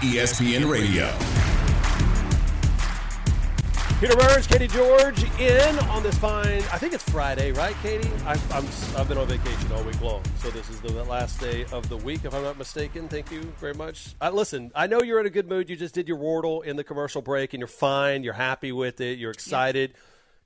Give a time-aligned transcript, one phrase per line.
[0.00, 1.10] ESPN Radio.
[4.00, 6.58] Peter Burns, Katie George in on this fine.
[6.72, 8.10] I think it's Friday, right, Katie?
[8.26, 11.64] I, I'm, I've been on vacation all week long, so this is the last day
[11.72, 13.08] of the week, if I'm not mistaken.
[13.08, 14.14] Thank you very much.
[14.20, 15.70] Uh, listen, I know you're in a good mood.
[15.70, 18.24] You just did your Wordle in the commercial break, and you're fine.
[18.24, 19.18] You're happy with it.
[19.18, 19.92] You're excited.
[19.94, 20.00] Yeah.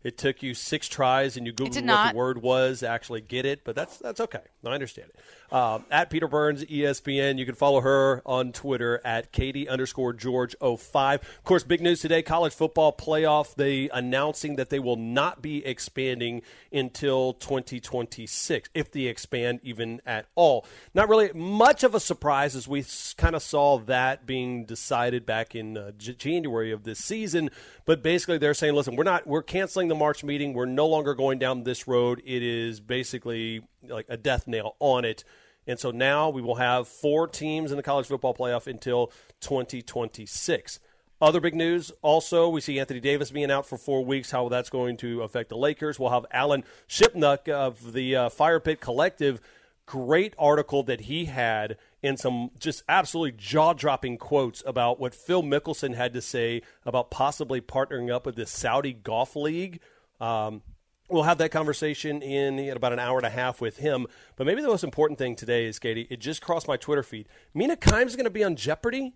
[0.05, 3.45] It took you six tries, and you googled what the word was to actually get
[3.45, 4.43] it, but that's that's okay.
[4.65, 5.21] I understand it.
[5.51, 10.55] Um, at Peter Burns ESPN, you can follow her on Twitter at Katie underscore George
[10.61, 11.23] 05.
[11.23, 13.55] Of course, big news today: college football playoff.
[13.55, 20.27] They announcing that they will not be expanding until 2026, if they expand even at
[20.34, 20.66] all.
[20.93, 22.85] Not really much of a surprise, as we
[23.16, 27.51] kind of saw that being decided back in uh, January of this season.
[27.87, 30.52] But basically, they're saying, listen, we're not we're canceling the March meeting.
[30.52, 32.21] We're no longer going down this road.
[32.27, 35.24] It is basically like a death nail on it.
[35.69, 40.81] And so now we will have four teams in the college football playoff until 2026.
[41.21, 44.71] Other big news also, we see Anthony Davis being out for four weeks, how that's
[44.71, 45.99] going to affect the Lakers.
[45.99, 49.41] We'll have Alan Shipnuck of the uh, Fire Pit Collective.
[49.85, 55.43] Great article that he had and some just absolutely jaw dropping quotes about what Phil
[55.43, 59.80] Mickelson had to say about possibly partnering up with the Saudi Golf League.
[60.21, 60.63] Um,
[61.09, 64.06] we'll have that conversation in, in about an hour and a half with him.
[64.37, 67.28] But maybe the most important thing today is, Katie, it just crossed my Twitter feed.
[67.54, 69.14] Mina Kimes is going to be on Jeopardy.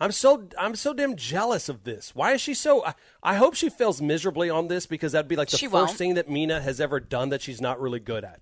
[0.00, 2.14] I'm so I'm so damn jealous of this.
[2.14, 2.84] Why is she so?
[2.84, 5.72] I, I hope she fails miserably on this because that'd be like the She 1st
[5.72, 5.90] won't.
[5.90, 8.40] thing that Mina has ever done that she's not really good at.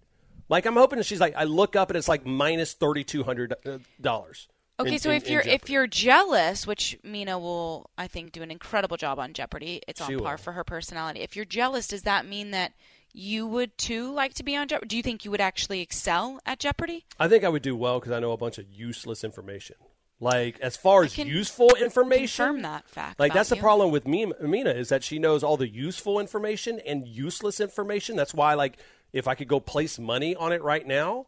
[0.50, 3.54] Like I'm hoping she's like I look up and it's like minus thirty two hundred
[4.00, 4.48] dollars.
[4.78, 8.96] Okay, so if you're if you're jealous, which Mina will, I think, do an incredible
[8.96, 9.82] job on Jeopardy.
[9.88, 10.38] It's on She par will.
[10.38, 11.20] for her personality.
[11.20, 12.72] If you're jealous, does that mean that
[13.12, 14.88] you would too like to be on Jeopardy?
[14.88, 17.06] Do you think you would actually excel at Jeopardy?
[17.18, 19.76] I think I would do well because I know a bunch of useless information.
[20.20, 23.20] Like as far as useful information, Confirm that fact.
[23.20, 26.80] Like that's the problem with me, Mina is that she knows all the useful information
[26.86, 28.16] and useless information.
[28.16, 28.78] That's why, like,
[29.12, 31.26] if I could go place money on it right now,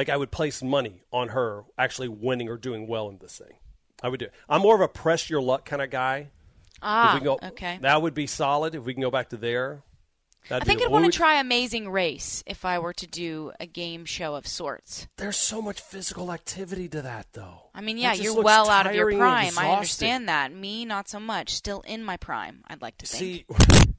[0.00, 3.58] like I would place money on her actually winning or doing well in this thing.
[4.02, 4.24] I would do.
[4.24, 4.32] it.
[4.48, 6.30] I'm more of a press your luck kind of guy.
[6.80, 7.78] Ah, go, okay.
[7.82, 8.74] that would be solid.
[8.74, 9.82] If we can go back to there,
[10.50, 14.06] I think I'd want to try Amazing Race if I were to do a game
[14.06, 15.06] show of sorts.
[15.18, 17.64] There's so much physical activity to that, though.
[17.74, 19.58] I mean, yeah, you're well out of your prime.
[19.58, 20.50] I understand that.
[20.50, 21.52] Me, not so much.
[21.54, 23.20] Still in my prime, I'd like to think.
[23.20, 23.89] See,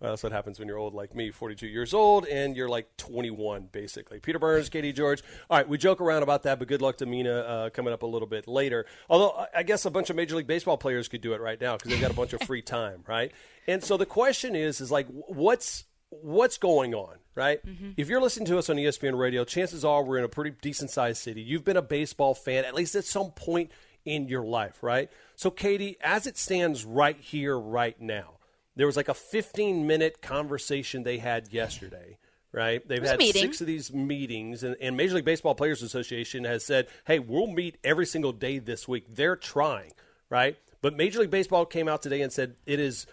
[0.00, 2.96] well, that's what happens when you're old like me, 42 years old, and you're like
[2.98, 4.20] 21, basically.
[4.20, 5.22] Peter Burns, Katie George.
[5.50, 8.02] All right, we joke around about that, but good luck to Mina uh, coming up
[8.02, 8.86] a little bit later.
[9.10, 11.76] Although I- guess a bunch of Major League Baseball players could do it right now
[11.76, 13.32] because they've got a bunch of free time, right?
[13.66, 17.60] And so the question is, is like, what's what's going on, right?
[17.98, 20.90] If you're listening to us on ESPN Radio, chances are we're in a pretty decent
[20.90, 21.42] sized city.
[21.42, 23.70] You've been a baseball fan at least at some point
[24.06, 25.10] in your life, right?
[25.36, 28.37] So, Katie, as it stands right here, right now,
[28.78, 32.16] there was like a 15 minute conversation they had yesterday,
[32.52, 32.86] right?
[32.86, 36.86] They've had six of these meetings, and, and Major League Baseball Players Association has said,
[37.04, 39.04] hey, we'll meet every single day this week.
[39.10, 39.90] They're trying,
[40.30, 40.56] right?
[40.80, 43.08] But Major League Baseball came out today and said it is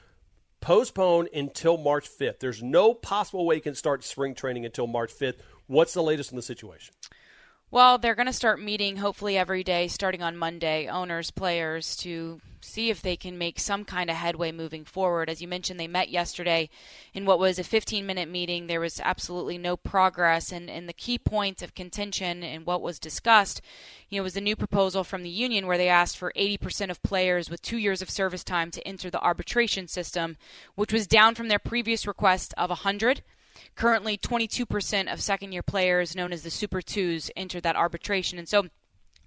[0.61, 2.37] postponed until March 5th.
[2.39, 5.37] There's no possible way you can start spring training until March 5th.
[5.65, 6.93] What's the latest in the situation?
[7.71, 12.39] Well, they're going to start meeting hopefully every day starting on Monday, owners, players, to
[12.61, 15.29] see if they can make some kind of headway moving forward.
[15.29, 16.69] As you mentioned, they met yesterday
[17.13, 18.67] in what was a 15 minute meeting.
[18.67, 22.99] There was absolutely no progress, and, and the key points of contention and what was
[22.99, 23.61] discussed
[24.09, 27.01] you know, was the new proposal from the union where they asked for 80% of
[27.03, 30.37] players with two years of service time to enter the arbitration system,
[30.75, 33.21] which was down from their previous request of 100.
[33.75, 38.39] Currently, 22% of second year players, known as the Super Twos, enter that arbitration.
[38.39, 38.67] And so,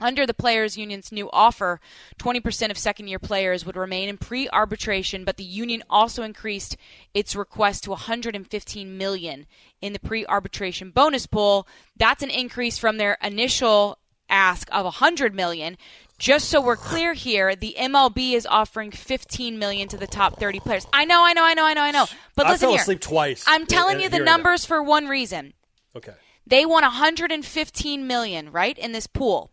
[0.01, 1.81] under the players union's new offer,
[2.19, 6.77] 20% of second year players would remain in pre arbitration, but the union also increased
[7.13, 9.47] its request to 115 million
[9.81, 11.67] in the pre arbitration bonus pool.
[11.97, 13.99] That's an increase from their initial
[14.29, 15.77] ask of 100 million.
[16.19, 20.59] Just so we're clear here, the MLB is offering 15 million to the top 30
[20.61, 20.87] players.
[20.93, 22.07] I know, I know, I know, I know, I know.
[22.35, 22.81] But I listen fell here.
[22.81, 24.25] asleep twice I'm telling you the that.
[24.25, 25.55] numbers for one reason.
[25.95, 26.15] Okay.
[26.45, 29.53] They want 115 million, right, in this pool.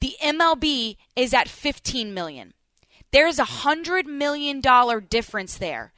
[0.00, 2.54] The MLB is at 15 million.
[3.10, 5.92] There's a hundred million dollar difference there.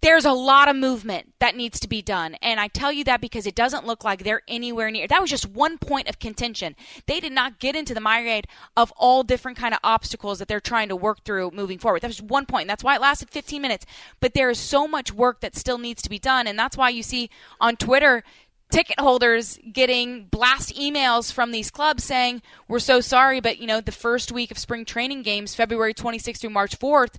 [0.00, 3.20] There's a lot of movement that needs to be done, and I tell you that
[3.20, 5.08] because it doesn't look like they're anywhere near.
[5.08, 6.76] That was just one point of contention.
[7.06, 8.46] They did not get into the myriad
[8.76, 12.02] of all different kind of obstacles that they're trying to work through moving forward.
[12.02, 12.68] That was one point.
[12.68, 13.86] That's why it lasted 15 minutes.
[14.20, 16.90] But there is so much work that still needs to be done, and that's why
[16.90, 17.28] you see
[17.60, 18.22] on Twitter
[18.70, 23.80] ticket holders getting blast emails from these clubs saying, "We're so sorry, but you know,
[23.80, 27.16] the first week of spring training games, February 26th through March 4th,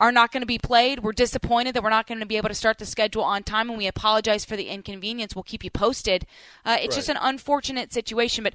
[0.00, 1.00] are not going to be played.
[1.00, 3.68] We're disappointed that we're not going to be able to start the schedule on time,
[3.68, 5.34] and we apologize for the inconvenience.
[5.34, 6.26] We'll keep you posted.
[6.64, 6.96] Uh, it's right.
[6.96, 8.54] just an unfortunate situation, but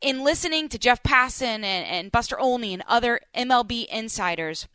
[0.00, 4.66] in listening to Jeff Passan and, and Buster Olney and other MLB insiders,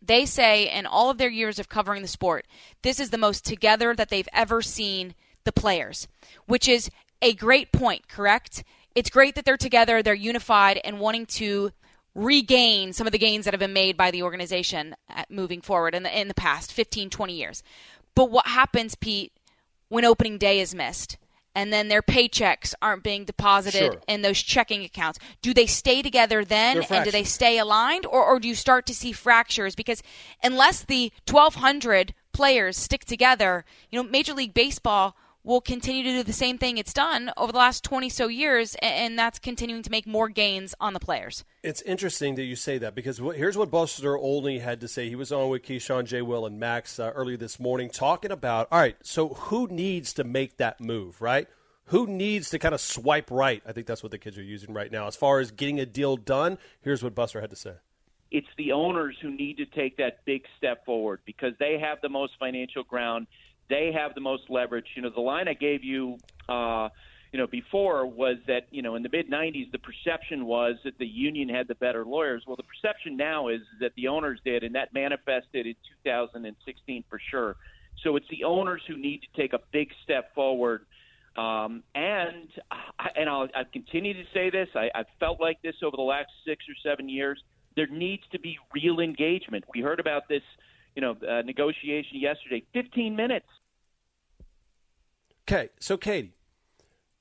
[0.00, 2.46] they say in all of their years of covering the sport,
[2.82, 6.08] this is the most together that they've ever seen the players,
[6.46, 6.90] which is
[7.20, 8.64] a great point, correct?
[8.94, 11.72] It's great that they're together, they're unified, and wanting to
[12.14, 15.94] regain some of the gains that have been made by the organization uh, moving forward
[15.94, 17.62] in the, in the past 15, 20 years.
[18.14, 19.32] But what happens, Pete,
[19.88, 21.16] when opening day is missed?
[21.54, 24.00] and then their paychecks aren't being deposited sure.
[24.08, 25.18] in those checking accounts.
[25.42, 28.86] Do they stay together then and do they stay aligned or, or do you start
[28.86, 29.74] to see fractures?
[29.74, 30.02] Because
[30.42, 36.22] unless the 1,200 players stick together, you know, Major League Baseball will continue to do
[36.22, 39.90] the same thing it's done over the last 20 so years, and that's continuing to
[39.90, 41.44] make more gains on the players.
[41.62, 45.08] It's interesting that you say that because here's what Buster Olney had to say.
[45.08, 46.22] He was on with Keyshawn, J.
[46.22, 50.24] Will, and Max uh, earlier this morning talking about, all right, so who needs to
[50.24, 51.48] make that move, right?
[51.86, 53.62] Who needs to kind of swipe right?
[53.66, 55.08] I think that's what the kids are using right now.
[55.08, 57.74] As far as getting a deal done, here's what Buster had to say.
[58.30, 62.08] It's the owners who need to take that big step forward because they have the
[62.08, 63.26] most financial ground
[63.68, 64.86] they have the most leverage.
[64.94, 66.18] You know, the line I gave you,
[66.48, 66.88] uh,
[67.32, 70.98] you know, before was that you know in the mid '90s the perception was that
[70.98, 72.44] the union had the better lawyers.
[72.46, 75.74] Well, the perception now is that the owners did, and that manifested in
[76.04, 77.56] 2016 for sure.
[78.02, 80.86] So it's the owners who need to take a big step forward.
[81.36, 82.48] Um, and
[83.16, 84.68] and I'll, I've continued to say this.
[84.74, 87.42] I, I've felt like this over the last six or seven years.
[87.74, 89.64] There needs to be real engagement.
[89.74, 90.42] We heard about this,
[90.94, 92.64] you know, uh, negotiation yesterday.
[92.72, 93.46] 15 minutes.
[95.48, 96.34] Okay, so Katie,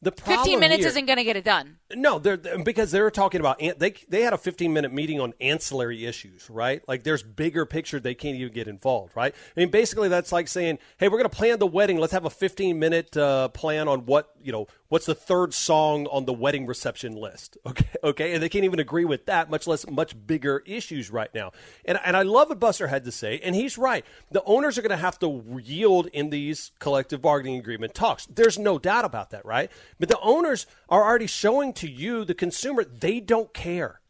[0.03, 1.77] the 15 minutes here, isn't going to get it done.
[1.95, 5.33] No, they're, because they were talking about they they had a 15 minute meeting on
[5.39, 6.81] ancillary issues, right?
[6.87, 9.33] Like there's bigger picture they can't even get involved, right?
[9.33, 11.97] I mean, basically that's like saying, hey, we're going to plan the wedding.
[11.97, 16.05] Let's have a 15 minute uh, plan on what you know what's the third song
[16.07, 17.57] on the wedding reception list.
[17.71, 21.33] Okay, okay, and they can't even agree with that, much less much bigger issues right
[21.33, 21.53] now.
[21.85, 24.05] And and I love what Buster had to say, and he's right.
[24.31, 28.25] The owners are going to have to yield in these collective bargaining agreement talks.
[28.25, 29.71] There's no doubt about that, right?
[29.99, 34.01] But the owners are already showing to you, the consumer, they don't care,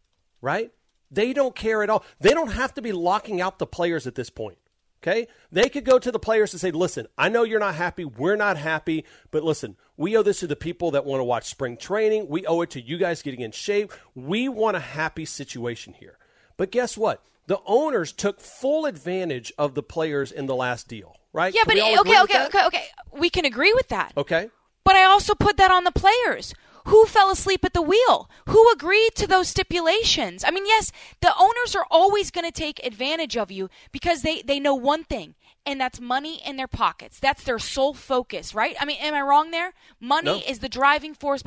[0.41, 0.71] right?
[1.11, 2.03] They don't care at all.
[2.19, 4.57] They don't have to be locking out the players at this point.
[5.03, 5.27] Okay?
[5.51, 8.05] They could go to the players and say, listen, I know you're not happy.
[8.05, 9.05] We're not happy.
[9.31, 12.27] But listen, we owe this to the people that want to watch spring training.
[12.29, 13.91] We owe it to you guys getting in shape.
[14.13, 16.17] We want a happy situation here.
[16.57, 17.23] But guess what?
[17.47, 21.53] The owners took full advantage of the players in the last deal, right?
[21.53, 22.85] Yeah, can but okay, okay, okay, okay.
[23.11, 24.13] We can agree with that.
[24.15, 24.49] Okay.
[24.83, 26.53] But I also put that on the players.
[26.85, 28.29] Who fell asleep at the wheel?
[28.47, 30.43] Who agreed to those stipulations?
[30.43, 30.91] I mean, yes,
[31.21, 35.03] the owners are always going to take advantage of you because they, they know one
[35.03, 35.35] thing,
[35.65, 37.19] and that's money in their pockets.
[37.19, 38.75] That's their sole focus, right?
[38.79, 39.73] I mean, am I wrong there?
[39.99, 40.41] Money no.
[40.47, 41.43] is the driving force.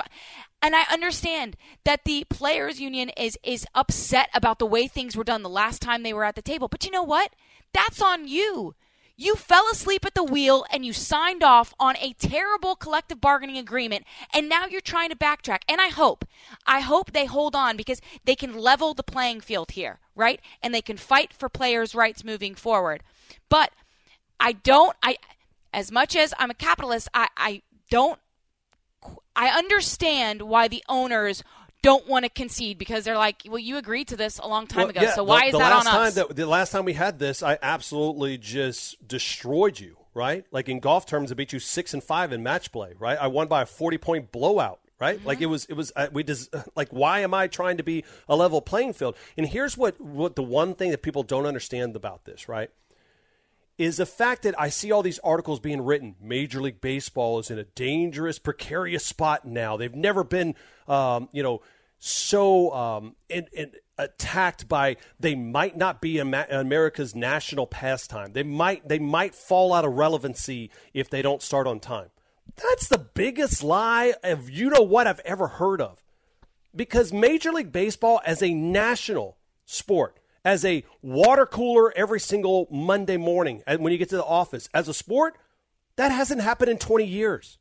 [0.63, 5.25] And I understand that the players union is is upset about the way things were
[5.25, 6.69] done the last time they were at the table.
[6.69, 7.33] But you know what?
[7.73, 8.75] That's on you.
[9.17, 13.59] You fell asleep at the wheel and you signed off on a terrible collective bargaining
[13.59, 15.61] agreement, and now you're trying to backtrack.
[15.69, 16.25] And I hope,
[16.67, 20.41] I hope they hold on because they can level the playing field here, right?
[20.63, 23.05] And they can fight for players' rights moving forward.
[23.49, 23.71] But
[24.41, 25.17] I don't, I,
[25.73, 28.19] as much as I'm a capitalist, I, I don't,
[29.37, 31.45] I understand why the owners
[31.85, 34.83] don't want to concede because they're like, well, you agreed to this a long time
[34.83, 36.15] well, ago, yeah, so why the, is the that on us?
[36.15, 40.45] Time That, the last time we had this, I absolutely just destroyed you, right?
[40.51, 43.19] Like in golf terms, I beat you six and five in match play, right?
[43.19, 44.81] I won by a forty point blowout.
[45.01, 45.27] Right, mm-hmm.
[45.27, 45.93] like it was, it was.
[45.97, 49.17] Uh, we just like, why am I trying to be a level playing field?
[49.37, 52.71] And here's what, what the one thing that people don't understand about this, right?
[53.77, 56.15] Is the fact that I see all these articles being written.
[56.21, 59.77] Major League Baseball is in a dangerous, precarious spot now.
[59.77, 60.55] They've never been,
[60.87, 61.61] um, you know,
[61.99, 63.17] so um,
[63.99, 68.33] attacked by they might not be America's national pastime.
[68.33, 72.11] They might they might fall out of relevancy if they don't start on time.
[72.57, 76.03] That's the biggest lie of you know what I've ever heard of.
[76.77, 83.17] Because Major League Baseball as a national sport as a water cooler every single Monday
[83.17, 84.69] morning when you get to the office.
[84.75, 85.37] As a sport,
[85.97, 87.59] that hasn't happened in 20 years.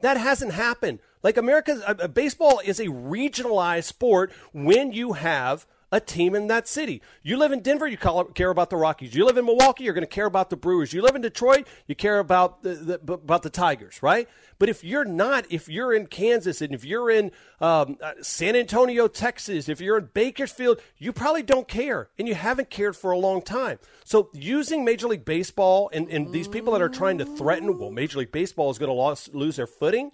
[0.00, 0.98] That hasn't happened.
[1.22, 6.46] Like America's uh, uh, baseball is a regionalized sport when you have a team in
[6.46, 7.02] that city.
[7.22, 7.98] You live in Denver, you
[8.34, 9.14] care about the Rockies.
[9.14, 10.94] You live in Milwaukee, you're going to care about the Brewers.
[10.94, 14.26] You live in Detroit, you care about the, the, about the Tigers, right?
[14.58, 17.30] But if you're not, if you're in Kansas and if you're in
[17.60, 22.34] um, uh, San Antonio, Texas, if you're in Bakersfield, you probably don't care, and you
[22.34, 23.78] haven't cared for a long time.
[24.04, 27.90] So using Major League Baseball and, and these people that are trying to threaten, well,
[27.90, 30.12] Major League Baseball is going to lose their footing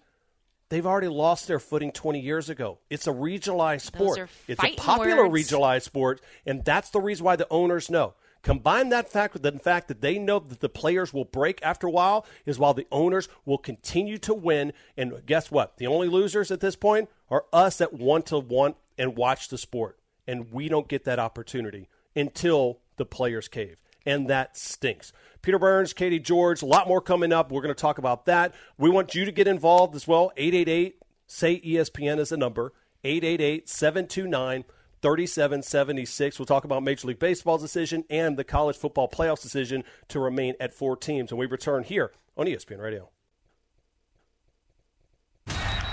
[0.68, 2.78] They've already lost their footing 20 years ago.
[2.90, 4.28] It's a regionalized sport.
[4.46, 5.50] It's a popular words.
[5.50, 8.14] regionalized sport, and that's the reason why the owners know.
[8.42, 11.86] Combine that fact with the fact that they know that the players will break after
[11.86, 14.72] a while, is while the owners will continue to win.
[14.96, 15.76] And guess what?
[15.78, 19.58] The only losers at this point are us that want to want and watch the
[19.58, 19.98] sport.
[20.26, 23.78] And we don't get that opportunity until the players cave.
[24.08, 25.12] And that stinks.
[25.42, 27.52] Peter Burns, Katie George, a lot more coming up.
[27.52, 28.54] We're going to talk about that.
[28.78, 30.32] We want you to get involved as well.
[30.36, 30.96] 888
[31.26, 32.72] say ESPN is the number.
[33.04, 34.64] 888 729
[35.02, 36.38] 3776.
[36.38, 40.54] We'll talk about Major League Baseball's decision and the college football playoffs decision to remain
[40.58, 41.30] at four teams.
[41.30, 43.10] And we return here on ESPN Radio.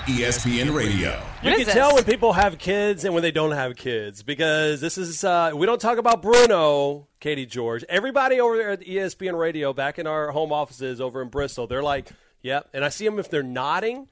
[0.06, 1.20] ESPN Radio.
[1.42, 1.74] You can this?
[1.74, 5.50] tell when people have kids and when they don't have kids because this is uh,
[5.52, 7.84] we don't talk about Bruno, Katie George.
[7.88, 11.82] Everybody over there at ESPN Radio, back in our home offices over in Bristol, they're
[11.82, 12.08] like,
[12.42, 14.06] "Yep." And I see them if they're nodding,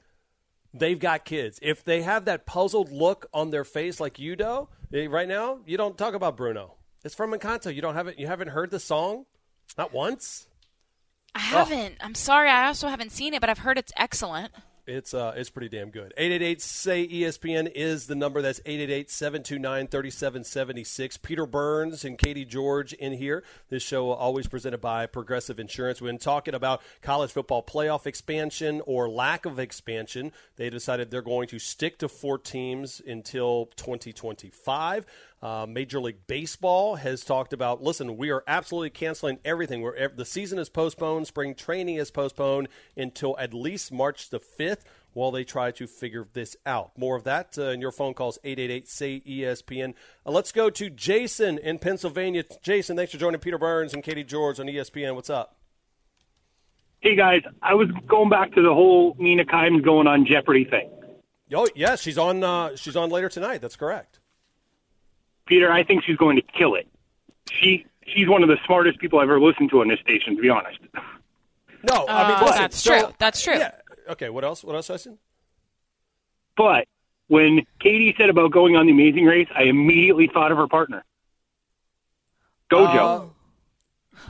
[0.73, 1.61] they've got kids.
[1.63, 5.61] If they have that puzzled look on their face like you do eh, right now,
[5.65, 6.75] you don't talk about Bruno.
[7.05, 7.73] It's from Encanto.
[7.73, 8.19] You don't have it.
[8.19, 9.27] You haven't heard the song,
[9.79, 10.49] not once.
[11.37, 11.99] I haven't.
[12.01, 12.51] I'm sorry.
[12.51, 14.53] I also haven't seen it, but I've heard it's excellent.
[14.87, 16.13] It's uh, it's pretty damn good.
[16.17, 18.43] 888 say ESPN is the number.
[18.43, 21.17] That's 888 729 3776.
[21.19, 23.45] Peter Burns and Katie George in here.
[23.71, 26.03] This show always presented by Progressive Insurance.
[26.03, 30.33] We've talking about college football playoff expansion or lack of expansion.
[30.57, 35.07] They decided they're going to stick to four teams until 2025.
[35.45, 39.83] Uh, Major League Baseball has talked about listen, we are absolutely canceling everything.
[39.83, 44.85] We're, the season is postponed, spring training is postponed until at least March the 5th
[45.13, 46.97] while they try to figure this out.
[46.97, 49.93] More of that uh, in your phone calls 888 say ESPN.
[50.25, 52.45] Uh, let's go to Jason in Pennsylvania.
[52.63, 55.15] Jason, thanks for joining Peter Burns and Katie George on ESPN.
[55.15, 55.57] What's up?
[57.01, 60.89] Hey guys, I was going back to the whole Mina Kimes going on Jeopardy thing.
[61.53, 62.43] Oh, yes, she's on.
[62.43, 63.61] Uh, she's on later tonight.
[63.61, 64.21] That's correct.
[65.47, 66.87] Peter, I think she's going to kill it.
[67.51, 70.43] She she's one of the smartest people I've ever listened to on this station, to
[70.43, 70.79] be honest.
[71.91, 73.15] No, I mean Uh, listen, that's so- true.
[73.19, 73.55] That's true.
[73.59, 73.73] Yeah.
[74.11, 74.31] Okay.
[74.31, 74.65] What else?
[74.65, 75.19] What else, Jason?
[76.57, 76.87] But
[77.29, 81.05] when Katie said about going on the Amazing Race, I immediately thought of her partner,
[82.71, 83.21] Gojo.
[83.21, 83.25] Uh,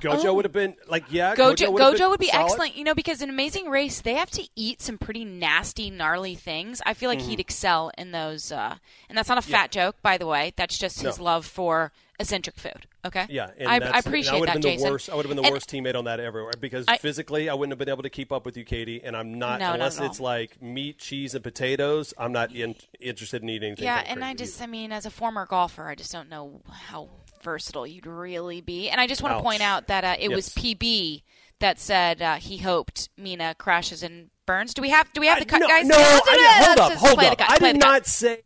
[0.01, 1.35] Gojo would have been like, yeah.
[1.35, 2.45] Gojo, would Gojo would be solid.
[2.45, 6.35] excellent, you know, because in Amazing Race they have to eat some pretty nasty, gnarly
[6.35, 6.81] things.
[6.85, 7.29] I feel like Mm-hmm.
[7.31, 8.51] he'd excel in those.
[8.53, 8.77] Uh,
[9.09, 10.53] and that's not a fat joke, by the way.
[10.57, 11.25] That's just his No.
[11.25, 12.87] love for eccentric food.
[13.05, 13.27] Okay.
[13.29, 14.89] Yeah, and I, I and appreciate I would that, Jason.
[14.91, 15.11] worst.
[15.11, 17.55] I would have been the And- worst teammate on that ever because I- physically I
[17.55, 19.03] wouldn't have been able to keep up with you, Katie.
[19.05, 20.07] And I'm not No, unless all.
[20.07, 22.15] it's like meat, cheese, and potatoes.
[22.17, 23.85] I'm not in, interested in eating anything.
[23.85, 27.09] Yeah, and I just, I mean, as a former golfer, I just don't know how
[27.45, 28.89] versatile you'd really be.
[28.91, 29.41] And I just want Ouch.
[29.41, 31.23] to point out that uh, it was PB
[31.61, 34.75] that said uh, he hoped Mina crashes and burns.
[34.75, 35.13] Do we have?
[35.13, 35.87] Do we have the cut, no, guys?
[35.87, 37.39] No, Yeah, I, hold up, hold up.
[37.39, 38.43] Cut, I did not say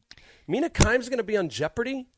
[0.46, 2.08] Mina Kimes going to be on Jeopardy.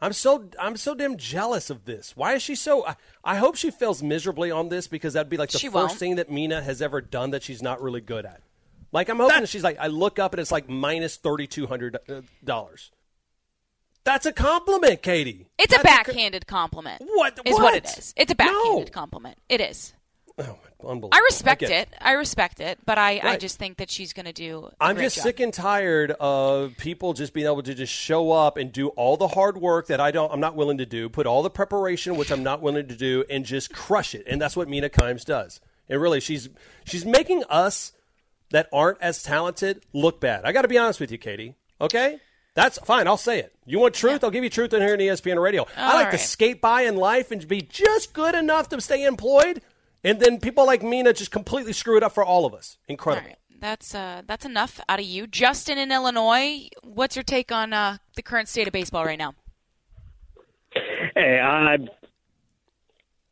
[0.00, 2.14] I'm so I'm so damn jealous of this.
[2.16, 2.86] Why is she so?
[2.86, 5.74] I, I hope she fails miserably on this because that'd be like the She first
[5.74, 5.92] won't.
[5.92, 8.42] thing that Mina has ever done that she's not really good at.
[8.92, 11.66] Like I'm hoping that she's like I look up and it's like minus thirty two
[11.66, 11.96] hundred
[12.44, 12.90] dollars.
[14.06, 15.48] That's a compliment, Katie.
[15.58, 17.02] It's a That's backhanded compliment.
[17.04, 17.62] What- is what?
[17.62, 17.74] what?
[17.74, 18.14] it is?
[18.16, 18.44] It's a No.
[18.46, 19.36] backhanded compliment.
[19.48, 19.94] It is.
[20.38, 21.10] Oh, unbelievable.
[21.12, 21.88] I respect get it.
[22.00, 24.70] I respect it, but I, I just think that she's going to do.
[24.80, 28.58] i I'm just sick and tired of people just being able to just show up
[28.58, 31.26] and do all the hard work that I don't I'm not willing to do, put
[31.26, 34.24] all the preparation which I'm not willing to do and just crush it.
[34.28, 35.60] And that's what Mina Kimes does.
[35.88, 36.48] And really she's
[36.84, 37.92] she's making us
[38.50, 40.44] that aren't as talented look bad.
[40.44, 41.56] I got to be honest with you, Katie.
[41.80, 42.20] Okay?
[42.56, 43.06] That's fine.
[43.06, 43.54] I'll say it.
[43.66, 44.24] You want truth?
[44.24, 45.66] I'll give you truth in here in E ESPN Radio.
[45.76, 49.04] I All like to skate by in life and be just good enough to stay
[49.04, 49.60] employed.
[50.02, 52.78] And then people like Mina just completely screw it up for all of us.
[52.88, 53.28] Incredible.
[53.28, 53.36] right.
[53.60, 56.68] That's uh, that's enough out of you, Justin in Illinois.
[56.82, 59.34] What's your take on uh, the current state of baseball right now?
[61.14, 61.88] Hey, I'm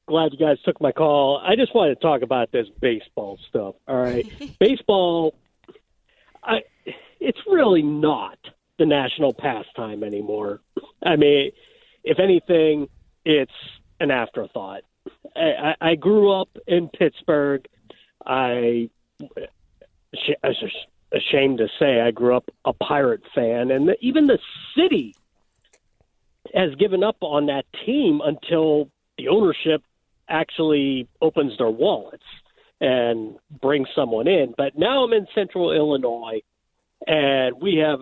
[0.07, 1.41] glad you guys took my call.
[1.43, 3.75] I just wanted to talk about this baseball stuff.
[3.87, 4.27] All right,
[4.59, 5.35] baseball,
[6.43, 6.61] I,
[7.21, 8.39] it's really not
[8.79, 10.61] the national pastime anymore.
[11.03, 11.53] I mean,
[12.03, 12.89] if anything,
[13.25, 13.53] it's
[14.01, 14.83] an afterthought.
[15.37, 15.41] I,
[15.81, 17.67] I, I grew up in Pittsburgh.
[18.27, 18.91] I,
[19.23, 20.73] I was
[21.13, 24.39] ashamed to say, I grew up a pirate fan, and the, even the
[24.77, 25.15] city
[26.55, 29.83] has given up on that team until the ownership
[30.29, 32.25] actually opens their wallets
[32.81, 34.55] and brings someone in.
[34.57, 36.41] But now I'm in Central Illinois,
[37.07, 38.01] and we have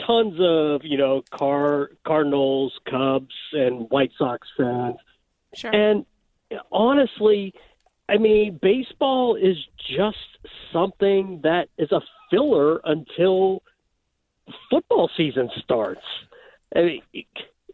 [0.00, 4.96] tons of you know Car Cardinals, Cubs, and White Sox fans.
[5.54, 5.74] Sure.
[5.74, 6.04] And
[6.72, 7.54] honestly,
[8.08, 9.56] I mean, baseball is
[9.96, 10.16] just
[10.72, 13.62] something that is a filler until
[14.70, 16.02] football season starts.
[16.74, 17.26] I mean, it,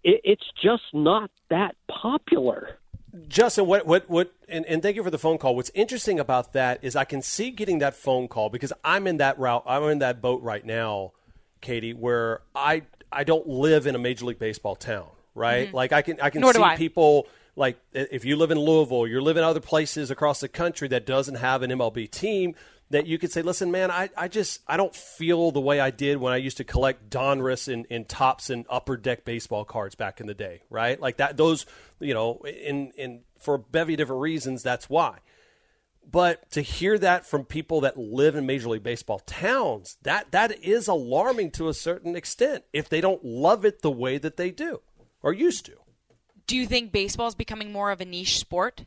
[0.03, 2.79] it's just not that popular.
[3.27, 5.57] Justin, what, what, what, and, and thank you for the phone call.
[5.57, 9.17] What's interesting about that is I can see getting that phone call because I'm in
[9.17, 9.65] that route.
[9.67, 11.13] I'm in that boat right now,
[11.61, 15.69] Katie, where I, I don't live in a Major League Baseball town, right?
[15.69, 15.77] Mm-hmm.
[15.77, 16.77] Like I can, I can Nor see I.
[16.77, 17.27] people
[17.57, 21.37] like if you live in Louisville, you're living other places across the country that doesn't
[21.37, 22.55] have an MLB team
[22.91, 25.91] that you could say, listen, man, I, I just I don't feel the way I
[25.91, 29.95] did when I used to collect Donruss and, and Topps and upper deck baseball cards
[29.95, 31.01] back in the day, right?
[31.01, 31.67] Like that those
[32.01, 35.19] you know, in in for a bevy of different reasons, that's why.
[36.11, 40.63] But to hear that from people that live in Major League Baseball towns, that that
[40.65, 44.51] is alarming to a certain extent if they don't love it the way that they
[44.51, 44.81] do
[45.23, 45.77] or used to.
[46.47, 48.85] Do you think baseball is becoming more of a niche sport?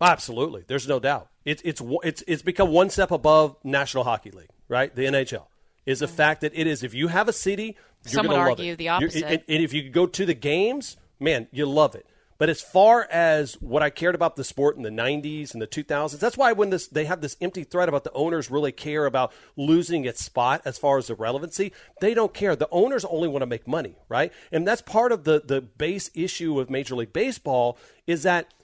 [0.00, 1.28] Absolutely, there's no doubt.
[1.44, 4.94] It's it's it's it's become one step above National Hockey League, right?
[4.94, 5.46] The NHL
[5.86, 6.10] is the mm.
[6.10, 6.82] fact that it is.
[6.82, 9.24] If you have a city, you're Some would going to love argue the opposite.
[9.24, 12.06] and, and if you go to the games, man, you love it.
[12.38, 15.66] But as far as what I cared about the sport in the '90s and the
[15.66, 19.06] 2000s, that's why when this they have this empty threat about the owners really care
[19.06, 21.72] about losing its spot as far as the relevancy.
[22.00, 22.54] They don't care.
[22.54, 24.32] The owners only want to make money, right?
[24.52, 27.76] And that's part of the the base issue of Major League Baseball
[28.06, 28.54] is that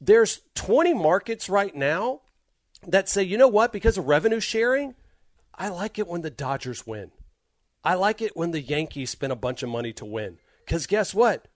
[0.00, 2.22] there's 20 markets right now
[2.86, 4.94] that say, you know what, because of revenue sharing,
[5.54, 7.10] I like it when the Dodgers win.
[7.84, 10.38] I like it when the Yankees spend a bunch of money to win.
[10.64, 11.48] Because guess what?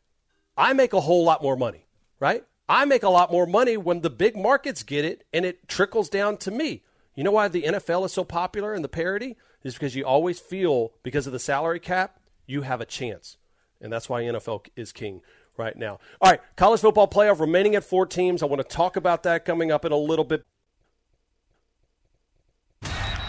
[0.56, 1.86] I make a whole lot more money,
[2.20, 2.44] right?
[2.68, 6.08] I make a lot more money when the big markets get it and it trickles
[6.08, 6.82] down to me.
[7.14, 9.36] You know why the NFL is so popular and the parity?
[9.62, 13.36] Is because you always feel, because of the salary cap, you have a chance.
[13.80, 15.20] And that's why NFL is king
[15.56, 15.98] right now.
[16.20, 18.42] All right, college football playoff remaining at four teams.
[18.42, 20.42] I want to talk about that coming up in a little bit.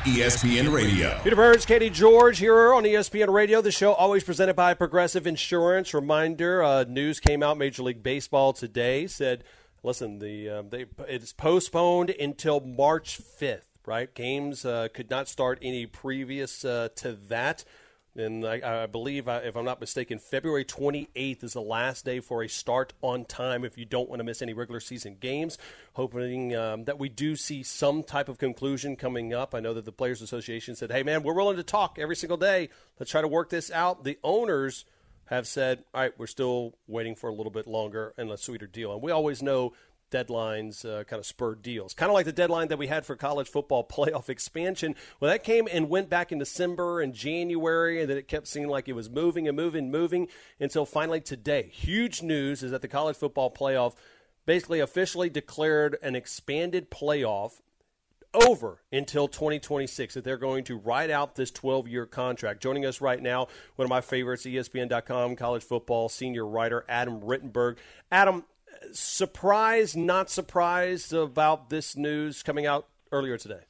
[0.04, 1.18] ESPN Radio.
[1.24, 3.62] Peter Burns, Katie George here on ESPN Radio.
[3.62, 5.94] The show always presented by Progressive Insurance.
[5.94, 7.58] Reminder: uh, news came out.
[7.58, 9.46] Major League Baseball today said,
[9.82, 13.62] "Listen, the uh, they it's postponed until March 5th.
[13.86, 14.14] Right?
[14.14, 17.64] Games uh, could not start any previous uh, to that."
[18.16, 22.20] And I, I believe, uh, if I'm not mistaken, February 28th is the last day
[22.20, 25.58] for a start on time if you don't want to miss any regular season games.
[25.94, 29.56] Hoping um, that we do see some type of conclusion coming up.
[29.56, 32.38] I know that the Players Association said, hey, man, we're willing to talk every single
[32.38, 32.70] day.
[33.00, 34.04] Let's try to work this out.
[34.04, 34.86] The owners
[35.26, 38.68] have said, all right, we're still waiting for a little bit longer and a sweeter
[38.68, 38.94] deal.
[38.94, 39.74] And we always know
[40.14, 41.94] deadlines uh, kind of spurred deals.
[41.94, 44.96] Kind of like the deadline that we had for college football playoff expansion.
[45.20, 48.70] Well, that came and went back in December and January, and then it kept seeming
[48.70, 50.28] like it was moving and moving and moving
[50.60, 51.70] until finally today.
[51.74, 53.96] Huge news is that the college football playoff
[54.46, 57.62] basically officially declared an expanded playoff
[58.34, 62.62] over until 2026 that they're going to ride out this 12 year contract.
[62.62, 67.78] Joining us right now, one of my favorites, ESPN.com college football senior writer, Adam Rittenberg.
[68.12, 68.44] Adam,
[68.92, 73.62] surprised, not surprised about this news coming out earlier today?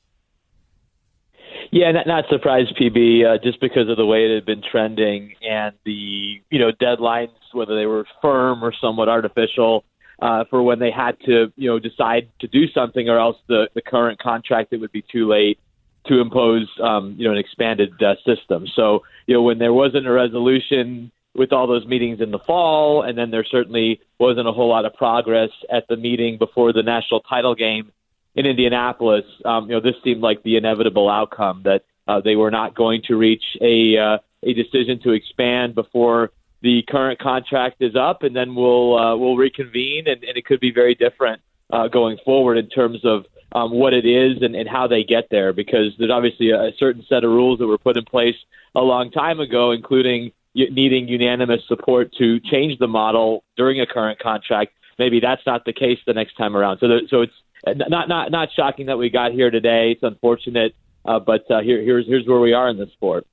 [1.72, 5.34] Yeah, not, not surprised, PB, uh, just because of the way it had been trending
[5.42, 9.84] and the you know deadlines, whether they were firm or somewhat artificial,
[10.22, 13.70] uh, for when they had to you know decide to do something, or else the
[13.74, 15.60] the current contract it would be too late
[16.06, 18.68] to impose um, you know an expanded uh, system.
[18.76, 23.02] So you know when there wasn't a resolution with all those meetings in the fall,
[23.02, 26.84] and then there certainly wasn't a whole lot of progress at the meeting before the
[26.84, 27.92] national title game
[28.36, 29.26] in Indianapolis.
[29.44, 33.02] Um, you know, this seemed like the inevitable outcome that uh, they were not going
[33.08, 38.36] to reach a uh, a decision to expand before the current contract is up, and
[38.36, 41.42] then we'll uh, we'll reconvene, and, and it could be very different
[41.72, 45.30] uh, going forward in terms of um, what it is and, and how they get
[45.30, 48.36] there, because there's obviously a certain set of rules that were put in place
[48.76, 54.20] a long time ago, including needing unanimous support to change the model during a current
[54.20, 54.74] contract.
[55.00, 56.80] Maybe that's not the case the next time around.
[56.80, 57.34] So, so it's
[57.66, 59.92] not not not shocking that we got here today.
[59.92, 63.26] It's unfortunate, uh, but uh, here here's here's where we are in the sport.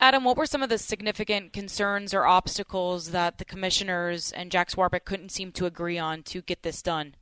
[0.00, 4.70] Adam, what were some of the significant concerns or obstacles that the commissioners and Jack
[4.70, 7.16] Swarbrick couldn't seem to agree on to get this done?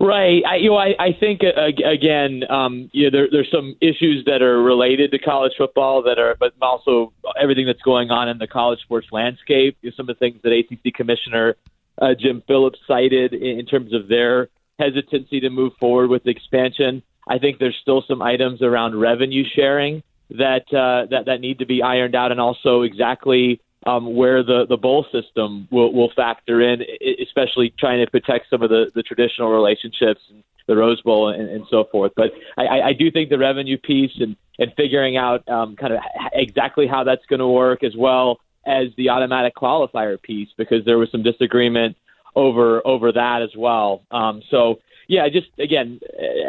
[0.00, 0.42] Right.
[0.46, 4.24] I, you know, I, I think uh, again, um, you know, there, there's some issues
[4.26, 8.38] that are related to college football that are, but also everything that's going on in
[8.38, 9.76] the college sports landscape.
[9.82, 11.56] You know, some of the things that ACC Commissioner
[12.00, 17.02] uh, Jim Phillips cited in, in terms of their hesitancy to move forward with expansion.
[17.28, 21.66] I think there's still some items around revenue sharing that uh, that that need to
[21.66, 26.60] be ironed out, and also exactly um, where the, the bowl system will, will factor
[26.60, 26.82] in,
[27.20, 31.48] especially trying to protect some of the, the traditional relationships, and the Rose Bowl, and,
[31.48, 32.12] and so forth.
[32.14, 36.00] But I, I do think the revenue piece and, and figuring out um, kind of
[36.32, 40.98] exactly how that's going to work, as well as the automatic qualifier piece, because there
[40.98, 41.96] was some disagreement
[42.36, 44.02] over over that as well.
[44.10, 44.78] Um, so
[45.12, 46.00] yeah, just again,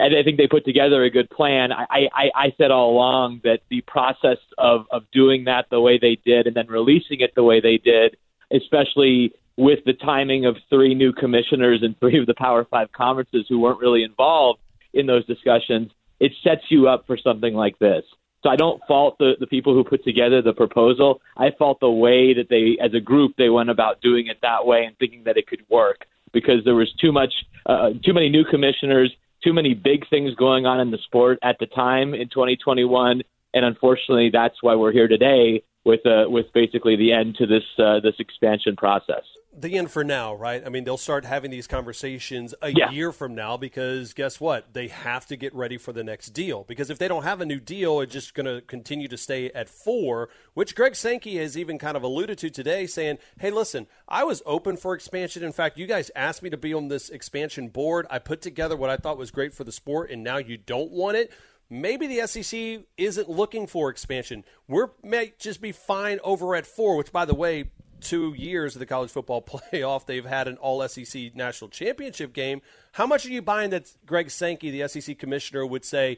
[0.01, 1.73] I, think they put together a good plan.
[1.73, 5.97] I, I, I said all along that the process of, of doing that the way
[5.97, 8.15] they did and then releasing it the way they did,
[8.53, 13.45] especially with the timing of three new commissioners and three of the Power Five conferences
[13.49, 14.61] who weren't really involved
[14.93, 18.05] in those discussions, it sets you up for something like this.
[18.43, 21.19] So I don't fault the, the people who put together the proposal.
[21.35, 24.65] I fault the way that they, as a group, they went about doing it that
[24.65, 27.33] way and thinking that it could work because there was too much,
[27.65, 29.11] uh, too many new commissioners,
[29.43, 33.21] too many big things going on in the sport at the time in 2021,
[33.53, 37.63] and unfortunately, that's why we're here today with uh, with basically the end to this
[37.77, 39.23] uh, this expansion process
[39.55, 40.63] the end for now, right?
[40.65, 42.89] I mean, they'll start having these conversations a yeah.
[42.91, 44.73] year from now because guess what?
[44.73, 46.63] They have to get ready for the next deal.
[46.67, 49.51] Because if they don't have a new deal, it's just going to continue to stay
[49.51, 53.87] at four, which Greg Sankey has even kind of alluded to today, saying, hey, listen,
[54.07, 55.43] I was open for expansion.
[55.43, 58.07] In fact, you guys asked me to be on this expansion board.
[58.09, 60.91] I put together what I thought was great for the sport, and now you don't
[60.91, 61.31] want it
[61.69, 64.43] maybe the SEC isn't looking for expansion.
[64.67, 67.71] We may just be fine over at four, which, by the way,
[68.03, 69.41] two years of the college football
[69.73, 72.61] playoff, they've had an all SEC national championship game.
[72.93, 76.17] How much are you buying that Greg Sankey, the SEC commissioner, would say,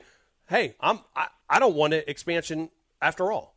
[0.50, 2.70] hey, I'm, I, I don't want an expansion
[3.02, 3.56] after all?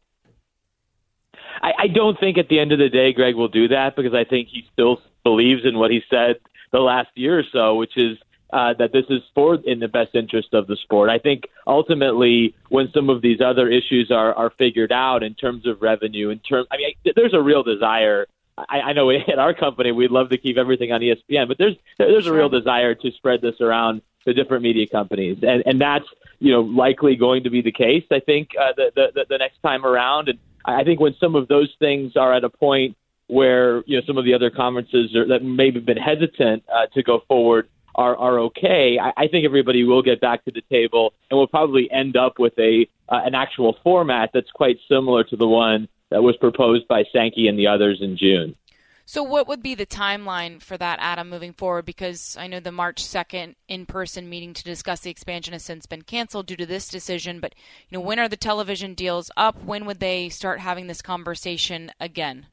[1.63, 4.15] I, I don't think at the end of the day Greg will do that because
[4.15, 6.37] I think he still believes in what he said
[6.73, 8.19] the last year or so, which is
[8.53, 11.11] uh, that this is for in the best interest of the sport.
[11.11, 15.67] I think ultimately, when some of these other issues are are figured out in terms
[15.67, 18.27] of revenue, in terms, I mean, there's a real desire.
[18.57, 21.77] I, I know at our company we'd love to keep everything on ESPN, but there's
[21.99, 26.07] there's a real desire to spread this around to different media companies, and and that's
[26.39, 28.05] you know likely going to be the case.
[28.11, 31.49] I think uh, the, the the next time around, and I think when some of
[31.49, 35.27] those things are at a point where you know some of the other conferences are,
[35.29, 39.45] that maybe have been hesitant uh, to go forward are are okay, I, I think
[39.45, 43.21] everybody will get back to the table, and we'll probably end up with a uh,
[43.25, 47.59] an actual format that's quite similar to the one that was proposed by Sankey and
[47.59, 48.55] the others in June.
[49.05, 51.87] So, what would be the timeline for that, Adam, moving forward?
[51.87, 55.87] Because I know the March 2nd in person meeting to discuss the expansion has since
[55.87, 57.41] been canceled due to this decision.
[57.41, 57.55] But,
[57.89, 59.65] you know, when are the television deals up?
[59.65, 62.47] When would they start having this conversation again?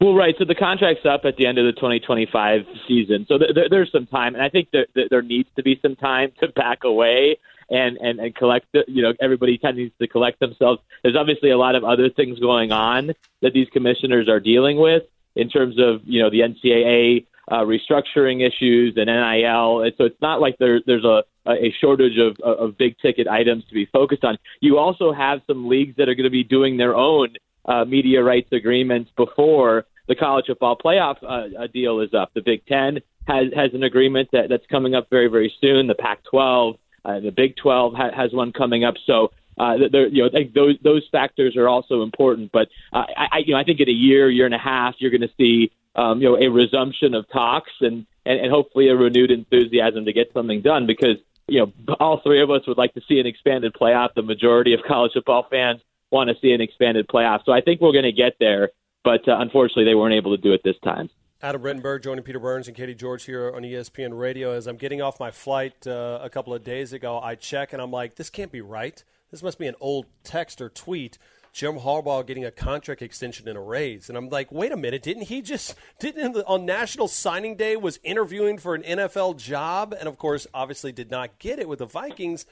[0.00, 0.34] Well, right.
[0.38, 3.26] So the contract's up at the end of the 2025 season.
[3.28, 5.94] So th- th- there's some time, and I think th- there needs to be some
[5.94, 7.36] time to back away
[7.68, 8.66] and and and collect.
[8.72, 10.80] The, you know, everybody kind of needs to collect themselves.
[11.02, 15.02] There's obviously a lot of other things going on that these commissioners are dealing with
[15.36, 19.82] in terms of you know the NCAA uh, restructuring issues and NIL.
[19.82, 23.64] And so it's not like there, there's a a shortage of, of big ticket items
[23.66, 24.38] to be focused on.
[24.60, 28.22] You also have some leagues that are going to be doing their own uh, media
[28.22, 32.32] rights agreements before the college football playoff uh, deal is up.
[32.34, 35.86] The Big Ten has has an agreement that, that's coming up very very soon.
[35.86, 38.94] The Pac-12, uh, the Big 12 ha- has one coming up.
[39.06, 39.32] So.
[39.58, 43.64] Uh, you know, those those factors are also important, but uh, I, you know, I
[43.64, 46.38] think in a year, year and a half, you're going to see, um, you know,
[46.38, 50.86] a resumption of talks and, and and hopefully a renewed enthusiasm to get something done
[50.86, 54.14] because you know all three of us would like to see an expanded playoff.
[54.14, 57.80] The majority of college football fans want to see an expanded playoff, so I think
[57.80, 58.70] we're going to get there
[59.04, 61.10] but uh, unfortunately, they weren't able to do it this time.
[61.42, 64.52] Adam Rittenberg joining Peter Burns and Katie George here on ESPN Radio.
[64.52, 67.80] As I'm getting off my flight uh, a couple of days ago, I check and
[67.80, 69.02] I'm like, this can't be right.
[69.30, 71.16] This must be an old text or tweet.
[71.52, 75.02] Jim Harbaugh getting a contract extension and a raise, and I'm like, wait a minute,
[75.02, 80.08] didn't he just didn't on National Signing Day was interviewing for an NFL job, and
[80.08, 82.46] of course, obviously did not get it with the Vikings.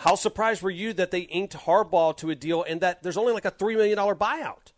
[0.00, 3.34] How surprised were you that they inked Harbaugh to a deal and that there's only
[3.34, 4.72] like a three million dollar buyout?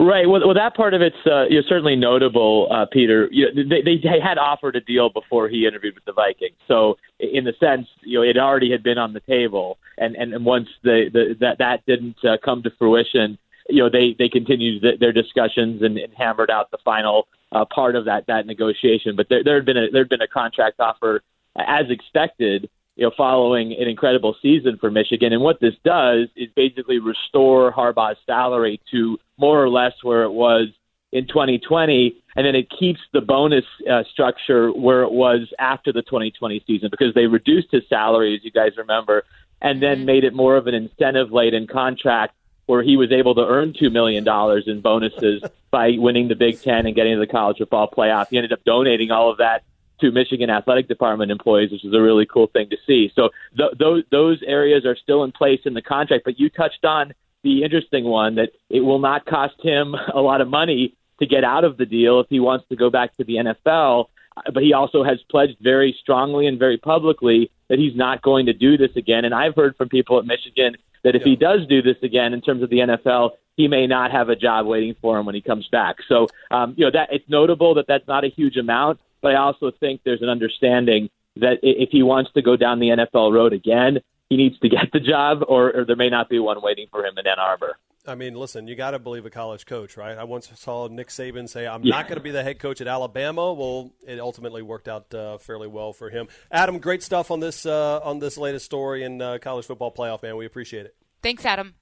[0.00, 0.28] Right.
[0.28, 3.28] Well, well, that part of it's uh, you certainly notable, uh, Peter.
[3.30, 6.96] You know, they, they had offered a deal before he interviewed with the Vikings, so
[7.20, 10.68] in the sense, you know, it already had been on the table, and and, once
[10.82, 14.98] the, the that that didn't uh, come to fruition, you know they they continued th-
[14.98, 19.14] their discussions and, and hammered out the final uh, part of that that negotiation.
[19.14, 21.22] But there had been there had been a contract offer
[21.54, 22.68] as expected.
[22.96, 27.72] You know, following an incredible season for Michigan, and what this does is basically restore
[27.72, 30.68] Harbaugh's salary to more or less where it was
[31.10, 36.02] in 2020, and then it keeps the bonus uh, structure where it was after the
[36.02, 39.24] 2020 season because they reduced his salary, as you guys remember,
[39.60, 40.06] and then Mm-hmm.
[40.06, 42.34] made it more of an incentive laden contract
[42.66, 44.26] where he was able to earn $2 million
[44.66, 48.26] in bonuses by winning the Big Ten and getting to the college football playoff.
[48.30, 49.64] He ended up donating all of that
[50.02, 53.10] to Michigan athletic department employees, which is a really cool thing to see.
[53.14, 56.24] So th- those those areas are still in place in the contract.
[56.24, 60.40] But you touched on the interesting one that it will not cost him a lot
[60.40, 63.24] of money to get out of the deal if he wants to go back to
[63.24, 64.06] the NFL.
[64.52, 68.52] But he also has pledged very strongly and very publicly that he's not going to
[68.52, 69.24] do this again.
[69.24, 72.40] And I've heard from people at Michigan that if he does do this again in
[72.40, 75.40] terms of the NFL, he may not have a job waiting for him when he
[75.40, 75.96] comes back.
[76.08, 79.38] So, um, you know, that it's notable that that's not a huge amount, but I
[79.38, 83.52] also think there's an understanding that if he wants to go down the NFL road
[83.54, 86.86] again, he needs to get the job, or, or there may not be one waiting
[86.90, 87.78] for him in Ann Arbor.
[88.06, 90.18] I mean, listen, you got to believe a college coach, right?
[90.18, 91.94] I once saw Nick Saban say, "I'm Yeah.
[91.96, 95.38] not going to be the head coach at Alabama." Well, it ultimately worked out uh,
[95.38, 96.26] fairly well for him.
[96.50, 100.22] Adam, great stuff on this uh, on this latest story in uh, college football playoff,
[100.24, 100.36] man.
[100.36, 100.96] We appreciate it.
[101.22, 101.74] Thanks, Adam.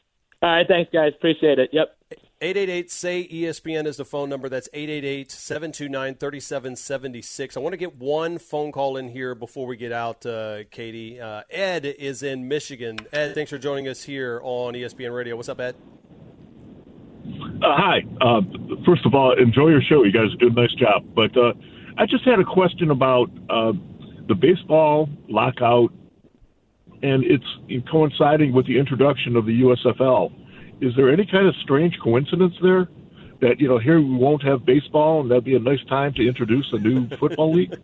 [0.43, 1.13] All right, thanks, guys.
[1.17, 1.71] Appreciate it.
[1.73, 1.97] Yep.
[2.43, 4.49] 888 say ESPN is the phone number.
[4.49, 7.55] That's 888 729 3776.
[7.55, 11.21] I want to get one phone call in here before we get out, uh, Katie.
[11.21, 12.99] Uh, Ed is in Michigan.
[13.13, 15.37] Ed, thanks for joining us here on ESPN Radio.
[15.37, 15.77] What's up, Ed?
[17.63, 18.05] Uh, hi.
[18.23, 18.41] Uh,
[18.87, 20.03] first of all, enjoy your show.
[20.03, 21.05] You guys do a nice job.
[21.15, 21.53] But uh,
[21.99, 23.73] I just had a question about uh,
[24.29, 25.93] the baseball lockout,
[27.03, 30.40] and it's coinciding with the introduction of the USFL.
[30.81, 32.89] Is there any kind of strange coincidence there
[33.41, 36.27] that you know here we won't have baseball, and that'd be a nice time to
[36.27, 37.77] introduce a new football league?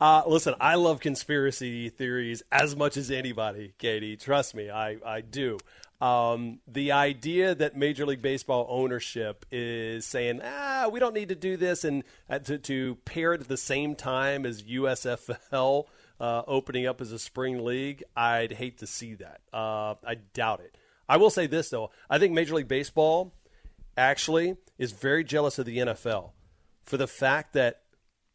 [0.00, 4.16] Uh, listen, I love conspiracy theories as much as anybody, Katie.
[4.16, 5.58] Trust me, I, I do.
[6.00, 11.34] Um, the idea that Major League Baseball ownership is saying, ah, we don't need to
[11.34, 15.84] do this and uh, to, to pair it at the same time as USFL
[16.20, 19.40] uh, opening up as a spring league, I'd hate to see that.
[19.52, 20.76] Uh, I doubt it.
[21.08, 21.90] I will say this, though.
[22.10, 23.32] I think Major League Baseball
[23.96, 26.32] actually is very jealous of the NFL
[26.84, 27.82] for the fact that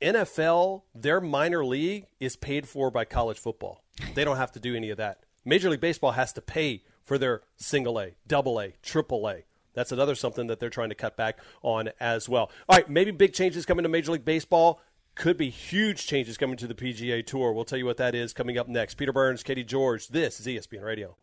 [0.01, 3.84] NFL, their minor league is paid for by college football.
[4.15, 5.23] They don't have to do any of that.
[5.45, 9.43] Major League Baseball has to pay for their single A, double A, triple A.
[9.73, 12.51] That's another something that they're trying to cut back on as well.
[12.67, 14.81] All right, maybe big changes coming to Major League Baseball.
[15.15, 17.53] Could be huge changes coming to the PGA Tour.
[17.53, 18.95] We'll tell you what that is coming up next.
[18.95, 20.07] Peter Burns, Katie George.
[20.07, 21.15] This is ESPN Radio.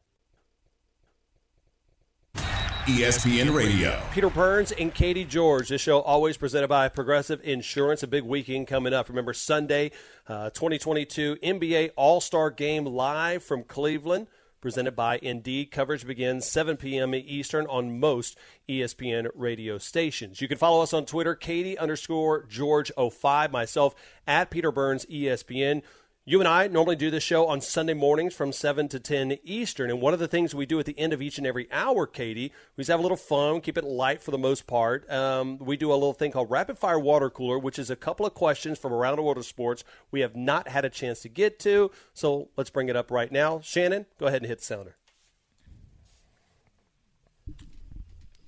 [2.89, 4.01] ESPN Radio.
[4.15, 5.69] Peter Burns and Katie George.
[5.69, 8.03] This show always presented by Progressive Insurance.
[8.03, 9.11] A big weekend coming up.
[9.11, 9.91] Remember Sunday,
[10.27, 14.27] uh, 2022 NBA All Star Game live from Cleveland.
[14.63, 15.71] Presented by Indeed.
[15.71, 17.15] Coverage begins 7 p.m.
[17.15, 18.39] Eastern on most
[18.71, 20.41] ESPN radio stations.
[20.41, 23.95] You can follow us on Twitter, Katie underscore George 05, myself
[24.27, 25.83] at Peter Burns ESPN.
[26.29, 29.89] You and I normally do this show on Sunday mornings from 7 to 10 Eastern.
[29.89, 32.07] And one of the things we do at the end of each and every hour,
[32.07, 35.11] Katie, we just have a little fun, keep it light for the most part.
[35.11, 38.27] Um, we do a little thing called Rapid Fire Water Cooler, which is a couple
[38.27, 41.31] of questions from around the world of sports we have not had a chance to
[41.31, 41.91] get to.
[42.13, 43.61] So let's bring it up right now.
[43.61, 44.97] Shannon, go ahead and hit the sounder.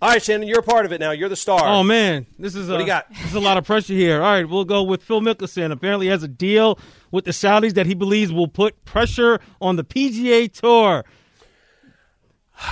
[0.03, 1.11] All right, Shannon, you're a part of it now.
[1.11, 1.61] You're the star.
[1.63, 3.11] Oh man, this is What a, you got?
[3.11, 4.23] This is a lot of pressure here.
[4.23, 5.71] All right, we'll go with Phil Mickelson.
[5.73, 6.79] Apparently, has a deal
[7.11, 11.05] with the Saudis that he believes will put pressure on the PGA Tour.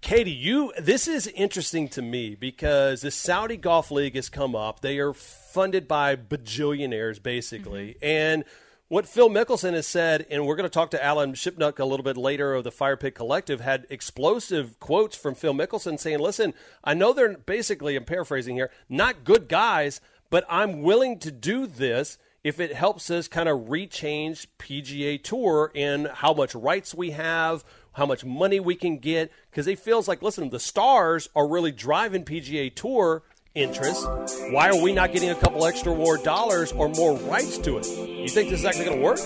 [0.00, 4.78] Katie, you this is interesting to me because the Saudi Golf League has come up.
[4.78, 8.04] They are funded by bajillionaires, basically, mm-hmm.
[8.04, 8.44] and
[8.88, 12.04] what Phil Mickelson has said, and we're going to talk to Alan Shipnuck a little
[12.04, 16.54] bit later of the Fire Pit Collective, had explosive quotes from Phil Mickelson saying, "Listen,
[16.84, 21.66] I know they're basically, I'm paraphrasing here, not good guys, but I'm willing to do
[21.66, 27.10] this." If it helps us kind of rechange PGA Tour and how much rights we
[27.10, 31.48] have, how much money we can get because he feels like, listen, the stars are
[31.48, 33.24] really driving PGA Tour
[33.56, 34.06] interest.
[34.50, 37.86] Why are we not getting a couple extra war dollars or more rights to it?
[37.88, 39.18] You think this is actually going to work?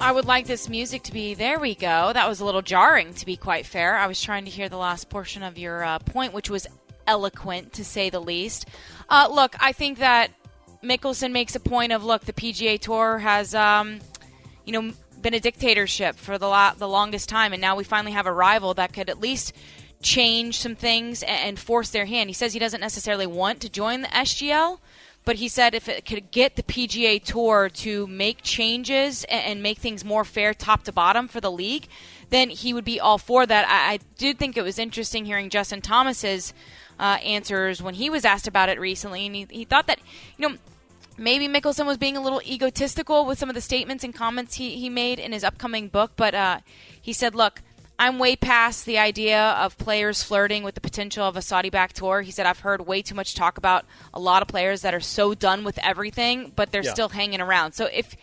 [0.00, 1.34] I would like this music to be.
[1.34, 2.12] There we go.
[2.12, 3.96] That was a little jarring, to be quite fair.
[3.96, 6.66] I was trying to hear the last portion of your uh, point, which was
[7.06, 8.66] eloquent, to say the least.
[9.08, 10.30] Uh, look, I think that
[10.82, 13.98] Mickelson makes a point of look, the PGA Tour has, um,
[14.64, 18.26] you know, been a dictatorship for the the longest time, and now we finally have
[18.26, 19.52] a rival that could at least
[20.02, 22.30] change some things and, force their hand.
[22.30, 24.78] He says he doesn't necessarily want to join the SGL,
[25.24, 29.62] but he said if it could get the PGA Tour to make changes and, and
[29.62, 31.88] make things more fair top to bottom for the league,
[32.30, 33.68] then he would be all for that.
[33.68, 36.54] I, I did think it was interesting hearing Justin Thomas's
[36.98, 40.00] uh, answers when he was asked about it recently, and he, he thought that
[40.36, 40.56] you know
[41.16, 44.76] maybe Mickelson was being a little egotistical with some of the statements and comments he,
[44.76, 46.60] he made in his upcoming book, but uh,
[47.00, 47.62] he said, look,
[47.98, 51.92] I'm way past the idea of players flirting with the potential of a Saudi back
[51.92, 52.22] tour.
[52.22, 53.84] He said, I've heard way too much talk about
[54.14, 56.92] a lot of players that are so done with everything, but they're Yeah.
[56.92, 57.72] still hanging around.
[57.72, 58.14] So if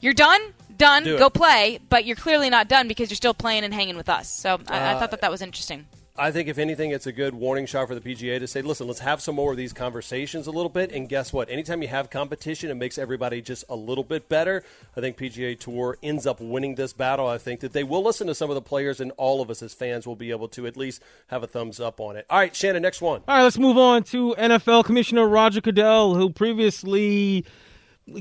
[0.00, 0.40] you're done,
[0.76, 3.96] done, Do go play, but you're clearly not done because you're still playing and hanging
[3.96, 4.28] with us.
[4.28, 5.86] So I, I Uh, thought that that was interesting.
[6.16, 8.86] I think if anything, it's a good warning shot for the PGA to say, listen,
[8.86, 10.92] let's have some more of these conversations a little bit.
[10.92, 11.50] And guess what?
[11.50, 14.62] Anytime you have competition, it makes everybody just a little bit better.
[14.96, 17.26] I think PGA Tour ends up winning this battle.
[17.26, 19.60] I think that they will listen to some of the players, and all of us
[19.60, 22.26] as fans will be able to at least have a thumbs up on it.
[22.30, 23.22] All right, Shannon, next one.
[23.26, 27.44] All right, let's move on to NFL Commissioner Roger Goodell, who previously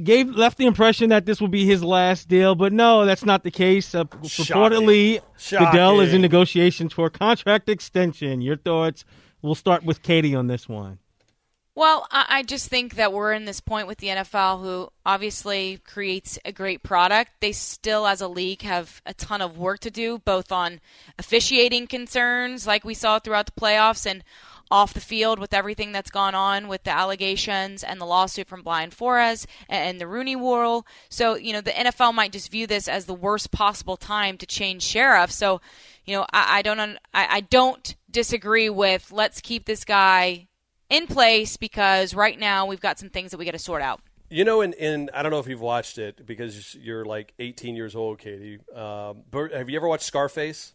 [0.04, 3.43] gave left the impression that this will be his last deal, but no, that's not
[3.43, 3.93] the case.
[3.93, 8.41] Uh, purportedly, Goodell is in negotiations for a contract extension.
[8.41, 9.06] Your thoughts?
[9.41, 11.00] We'll start with Katie on this one.
[11.76, 15.80] Well, I, I just think that we're in this point with the NFL, who obviously
[15.84, 17.32] creates a great product.
[17.41, 20.80] They still, as a league, have a ton of work to do, both on
[21.17, 24.24] officiating concerns, like we saw throughout the playoffs, and
[24.73, 28.63] off the field with everything that's gone on with the allegations and the lawsuit from
[28.63, 30.88] Brian Flores and, and the Rooney Rule.
[31.09, 34.47] So, you know, the NFL might just view this as the worst possible time to
[34.47, 35.29] change sheriff.
[35.29, 35.62] So,
[36.05, 40.47] you know, I, I don't, I, I don't disagree with let's keep this guy
[40.89, 44.01] in place because right now we've got some things that we got to sort out.
[44.31, 47.95] You know, in I don't know if you've watched it because you're like 18 years
[47.95, 48.57] old, Katie.
[48.73, 50.73] Um, but have you ever watched Scarface?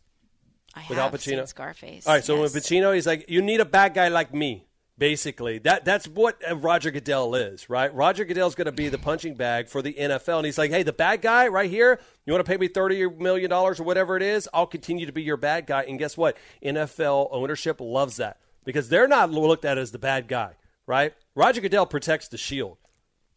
[0.74, 1.46] I With Al have Pacino?
[1.48, 2.07] Scarface.
[2.07, 2.54] All right, so yes.
[2.54, 4.64] with Pacino, he's like, "You need a bad guy like me."
[4.96, 7.94] Basically, that that's what Roger Goodell is, right?
[7.94, 10.83] Roger Goodell's going to be the punching bag for the NFL, and he's like, "Hey,
[10.83, 12.00] the bad guy right here.
[12.26, 14.48] You want to pay me thirty million dollars or whatever it is?
[14.52, 16.37] I'll continue to be your bad guy." And guess what?
[16.64, 20.54] NFL ownership loves that because they're not looked at as the bad guy,
[20.87, 21.14] right?
[21.35, 22.78] Roger Goodell protects the shield.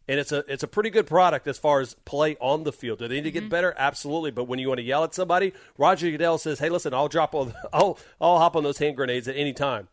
[0.08, 2.98] And it's a it's a pretty good product as far as play on the field.
[2.98, 3.50] Do they need to get mm-hmm.
[3.50, 3.74] better?
[3.76, 4.30] Absolutely.
[4.32, 7.34] But when you want to yell at somebody, Roger Goodell says, "Hey, listen, I'll drop
[7.34, 9.88] on, I'll I'll hop on those hand grenades at any time.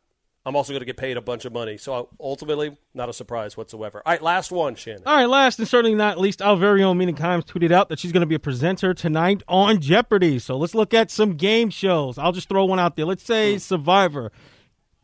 [0.46, 3.56] I'm also going to get paid a bunch of money." So ultimately, not a surprise
[3.56, 4.02] whatsoever.
[4.04, 5.04] All right, last one, Shannon.
[5.06, 8.00] All right, last and certainly not least, our very own Mina Kimes tweeted out that
[8.00, 10.40] she's going to be a presenter tonight on Jeopardy.
[10.40, 12.18] So let's look at some game shows.
[12.18, 13.06] I'll just throw one out there.
[13.06, 13.62] Let's say mm.
[13.62, 14.32] Survivor.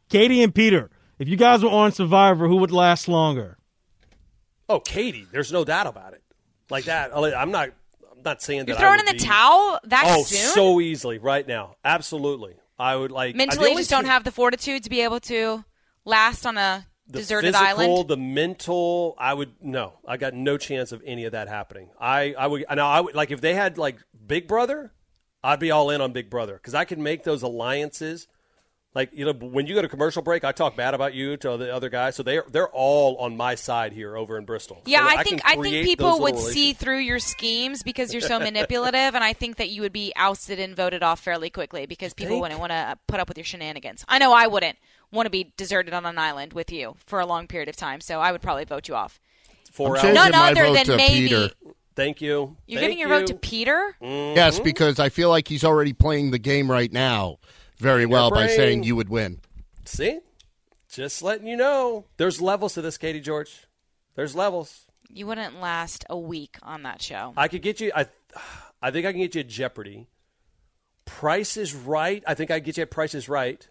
[0.09, 0.89] Katie and Peter,
[1.19, 3.57] if you guys were on Survivor, who would last longer?
[4.67, 6.23] Oh, Katie, there's no doubt about it.
[6.69, 7.69] Like that, I'm not.
[8.11, 10.39] I'm not saying that You're throwing in the be- towel that Oh, soon?
[10.53, 11.75] so easily right now.
[11.85, 15.63] Absolutely, I would like Mentally, just don't have the fortitude to be able to
[16.05, 18.07] last on a the deserted physical, island.
[18.09, 19.93] the mental, I would no.
[20.07, 21.89] I got no chance of any of that happening.
[21.99, 24.91] I I would now I would like if they had like Big Brother,
[25.43, 28.27] I'd be all in on Big Brother because I can make those alliances.
[28.95, 31.57] Like you know, when you go to commercial break, I talk bad about you to
[31.57, 34.81] the other guys, so they're they're all on my side here over in Bristol.
[34.85, 38.13] Yeah, So I can think I create think people would see through your schemes because
[38.13, 41.49] you're so manipulative, and I think that you would be ousted and voted off fairly
[41.49, 42.41] quickly because people think?
[42.43, 44.05] wouldn't want to put up with your shenanigans.
[44.07, 44.77] I know I wouldn't
[45.11, 47.99] want to be deserted on an island with you for a long period of time,
[47.99, 49.19] so I would probably vote you off.
[49.73, 50.01] Four I'm hours.
[50.03, 51.49] changing None other than maybe- Peter.
[51.97, 52.55] Thank you.
[52.65, 53.19] You're Thank giving your you.
[53.19, 53.95] vote to Peter.
[54.01, 54.35] Mm-hmm.
[54.37, 57.37] Yes, because I feel like he's already playing the game right now
[57.77, 59.39] very well by saying you would win.
[59.85, 60.19] See,
[60.89, 63.65] just letting you know, there's levels to this, Katie George.
[64.15, 64.85] There's levels.
[65.09, 67.33] You wouldn't last a week on that show.
[67.37, 67.91] I could get you.
[67.95, 68.07] I,
[68.81, 70.07] I think I can get you at Jeopardy.
[71.05, 72.23] Price is right.
[72.25, 73.67] I think I get you at Price is Right.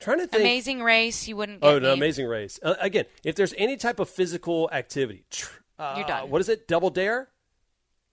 [0.00, 0.42] Trying to think.
[0.42, 1.60] Amazing Race, you wouldn't.
[1.60, 1.94] Get Oh, no, me.
[1.94, 2.60] Amazing Race.
[2.62, 6.30] Uh, again, if there's any type of physical activity, tr- uh, You're done.
[6.30, 6.68] What is it?
[6.68, 7.28] Double Dare?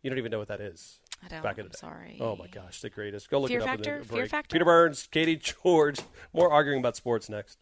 [0.01, 0.99] You don't even know what that is.
[1.25, 1.43] I don't.
[1.43, 1.77] Back in the day.
[1.79, 2.17] sorry.
[2.21, 3.29] Oh my gosh, the greatest.
[3.29, 3.69] Go look Fear it up.
[3.79, 4.03] in Factor?
[4.03, 4.27] Fear.
[4.27, 4.53] Factor?
[4.53, 5.99] Peter Burns, Katie George.
[6.33, 7.57] More arguing about sports next.